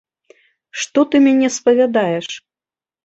[0.83, 2.27] Што ты мяне спавядаеш?